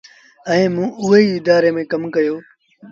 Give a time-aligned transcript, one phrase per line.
[0.49, 2.35] ائيٚݩ موݩ اُئي ادآري ميݩ ڪم ڪيو۔